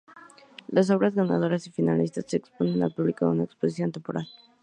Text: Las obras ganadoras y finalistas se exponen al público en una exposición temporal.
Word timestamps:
Las 0.67 0.89
obras 0.89 1.13
ganadoras 1.13 1.67
y 1.67 1.69
finalistas 1.69 2.25
se 2.27 2.37
exponen 2.37 2.81
al 2.81 2.91
público 2.91 3.25
en 3.25 3.31
una 3.33 3.43
exposición 3.43 3.91
temporal. 3.91 4.27